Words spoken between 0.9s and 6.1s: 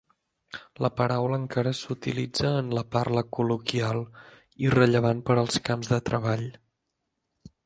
paraula encara s'utilitza en la parla col·loquial, irrellevant per als camps de